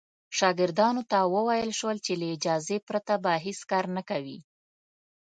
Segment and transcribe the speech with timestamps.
[0.37, 4.39] شاګردانو ته وویل شول چې له اجازې پرته به هېڅ کار نه کوي.